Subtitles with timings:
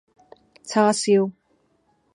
[0.63, 1.31] 叉燒